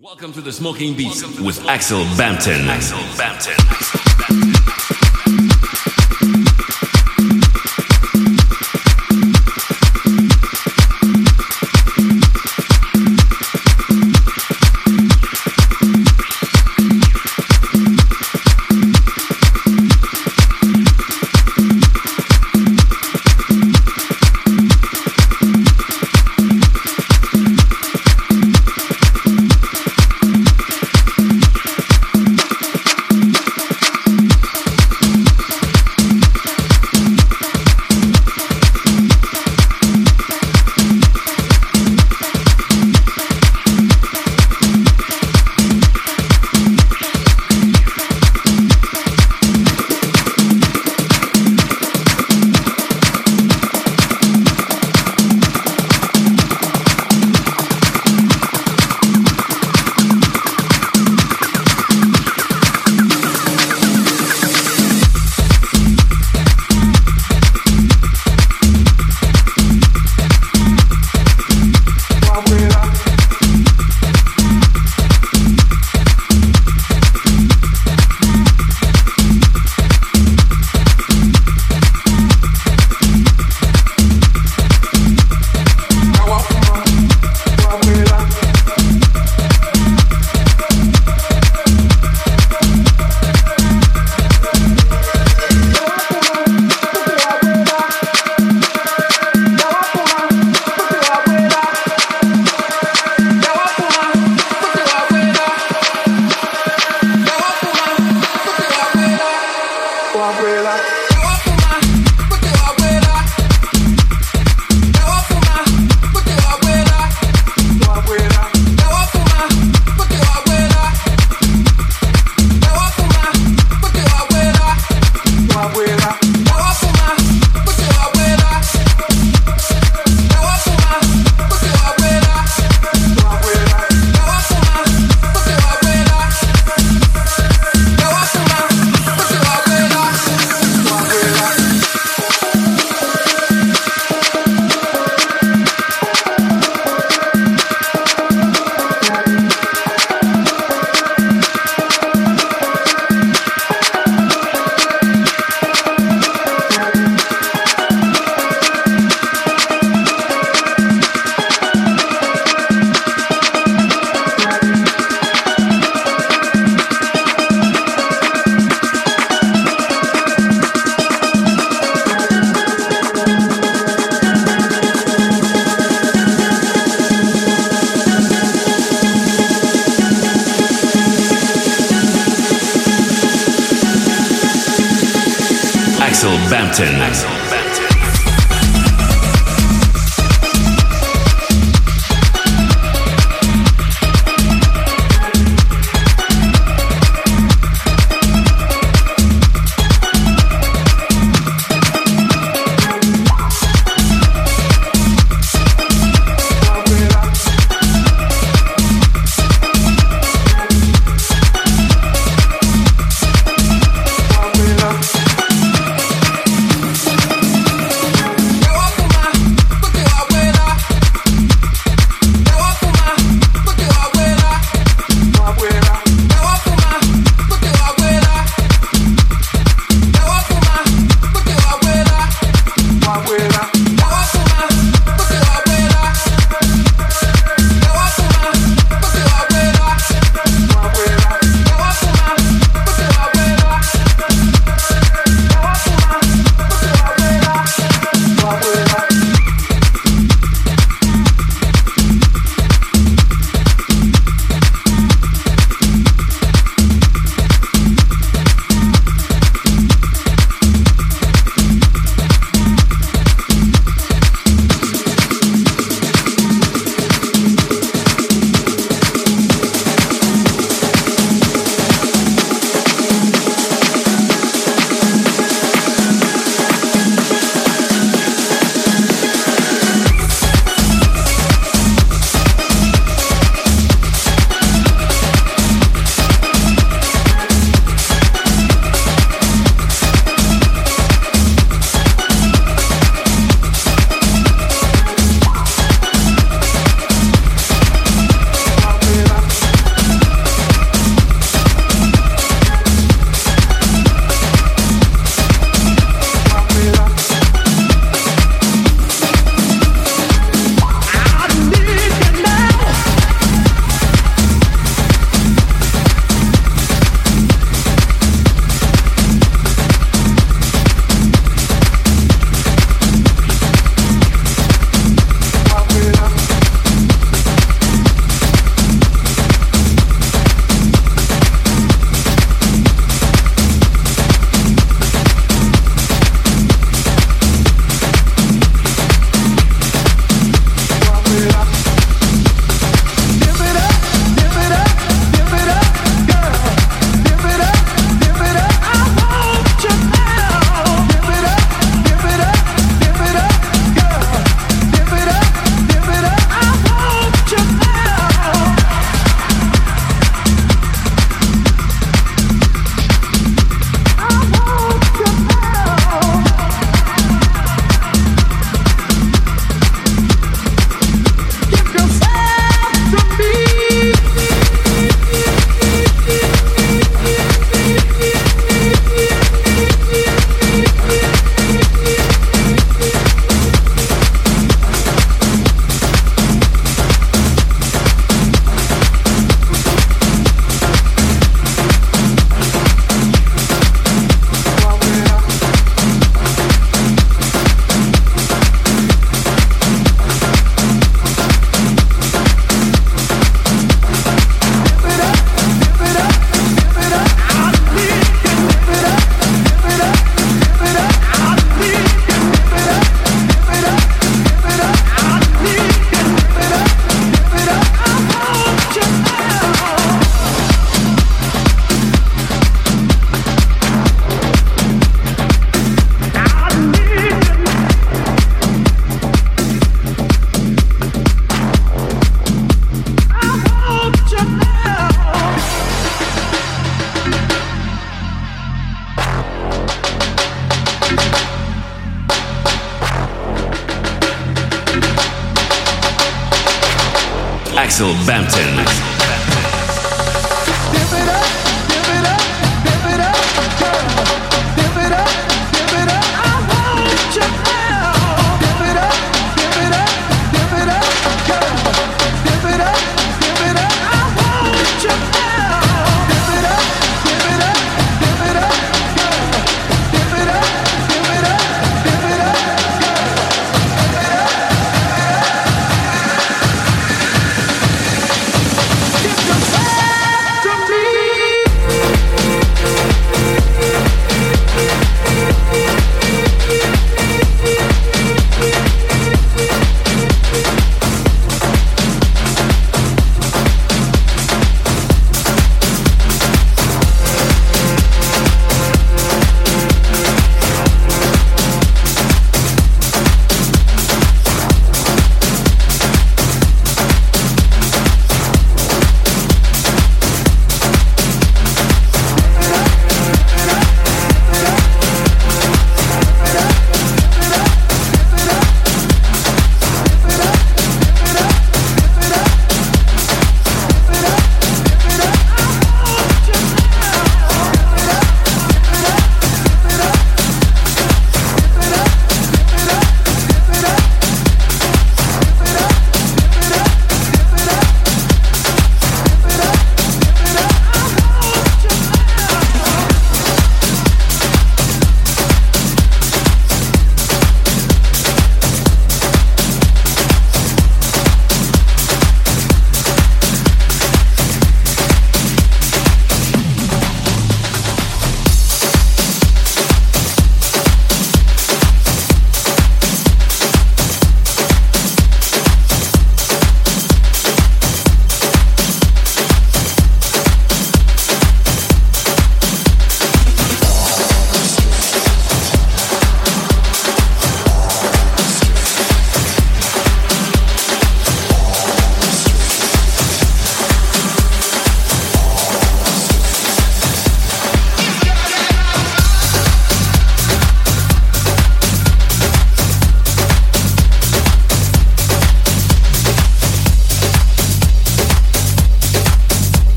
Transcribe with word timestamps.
Welcome 0.00 0.32
to 0.34 0.40
the 0.40 0.52
Smoking 0.52 0.96
Beats 0.96 1.24
with 1.40 1.66
Axel 1.66 2.04
Bampton. 2.16 2.68
Axel 2.68 3.00
Bampton. 3.16 4.07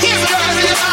He's 0.00 0.26
driving 0.26 0.66
he's. 0.66 0.87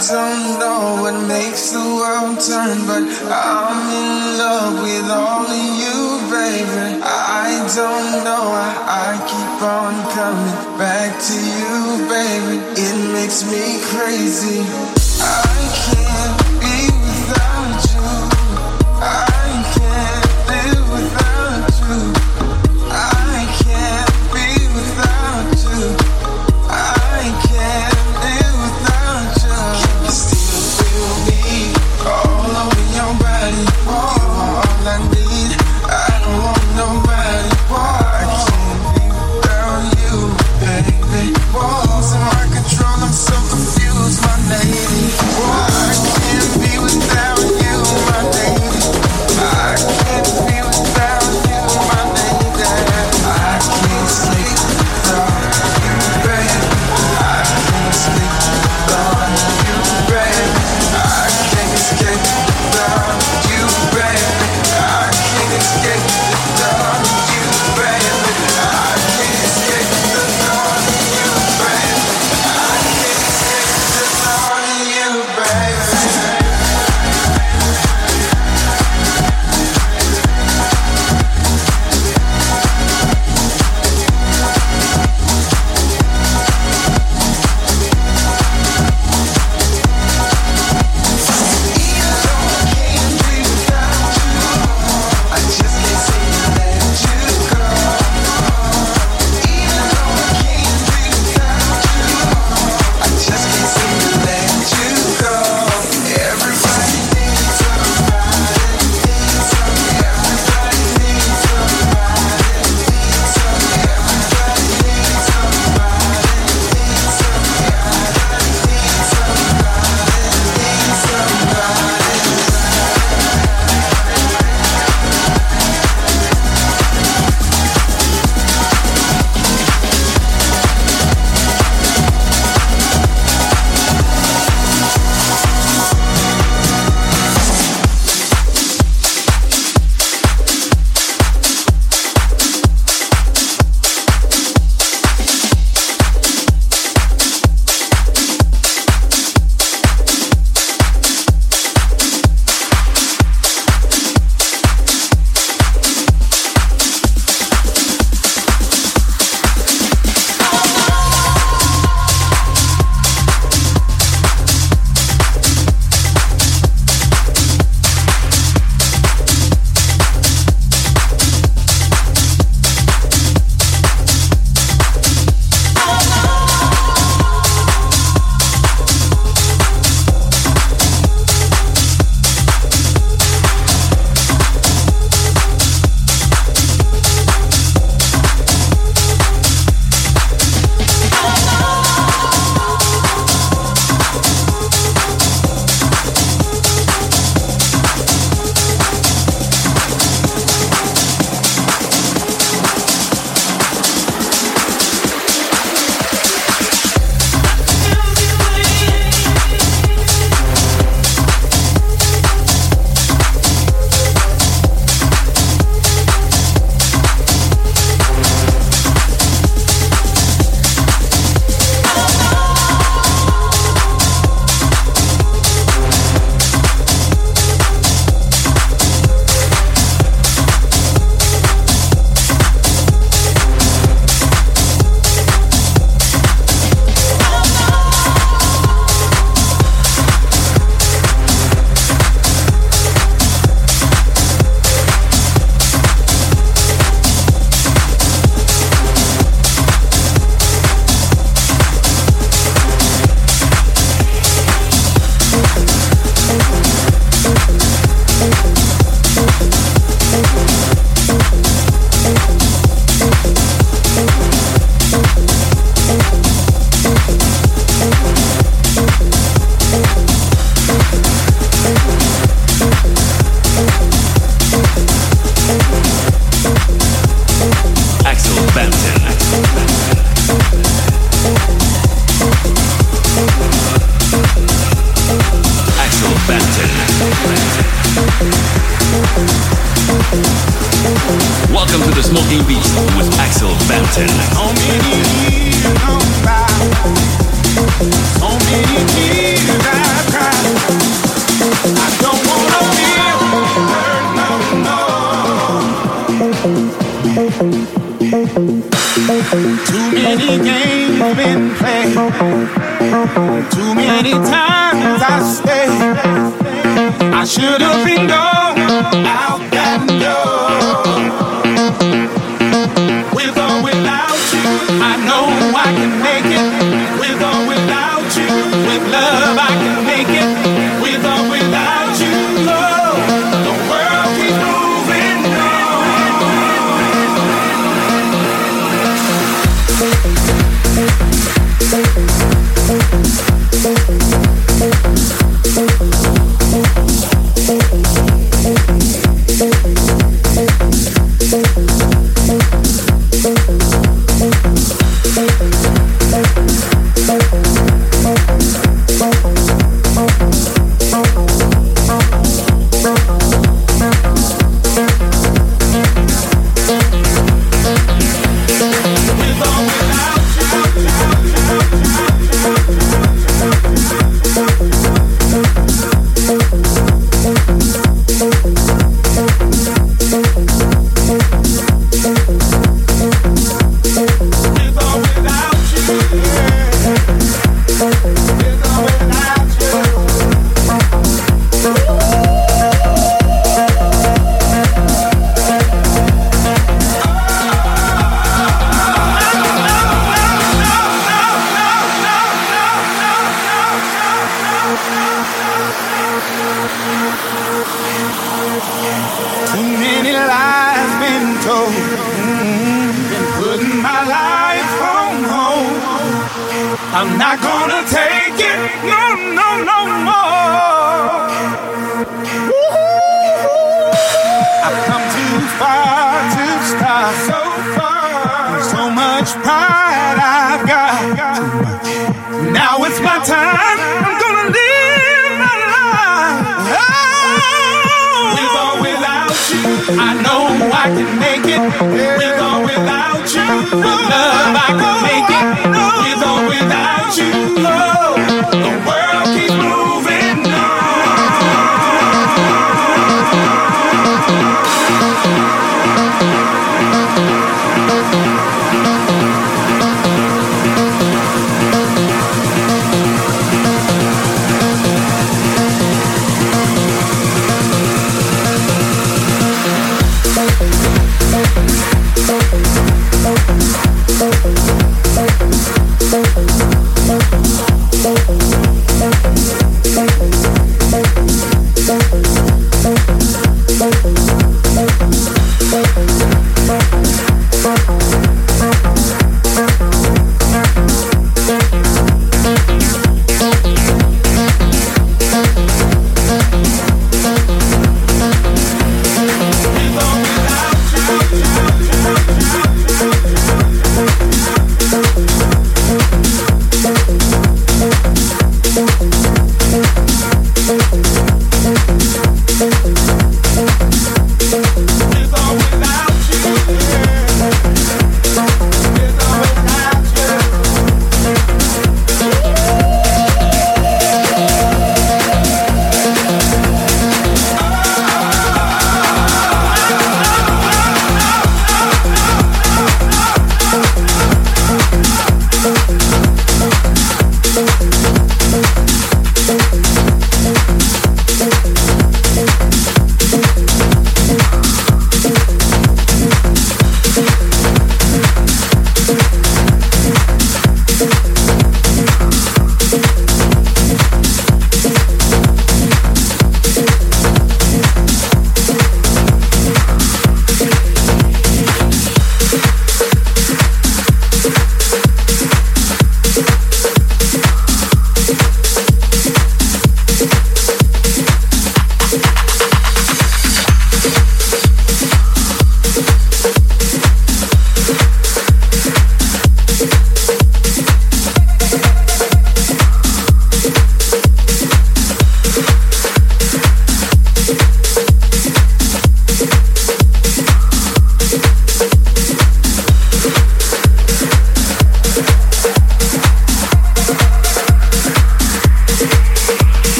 don't 0.00 0.58
know 0.58 1.02
what 1.02 1.14
makes 1.28 1.70
the 1.70 1.78
world 1.78 2.40
turn, 2.40 2.78
but 2.86 3.04
I'm 3.30 3.80
in 3.94 4.38
love 4.38 4.82
with 4.82 5.08
all 5.10 5.46
of 5.46 5.64
you, 5.82 6.18
baby. 6.30 7.00
I 7.02 7.62
don't 7.74 8.24
know, 8.24 8.44
why 8.50 8.74
I 8.86 9.10
keep 9.30 9.62
on 9.62 9.94
coming 10.18 10.78
back 10.78 11.14
to 11.28 11.36
you, 11.60 12.08
baby. 12.08 12.56
It 12.74 13.12
makes 13.12 13.44
me 13.44 13.80
crazy. 13.92 14.60
I 15.20 15.44
can't. 15.86 16.43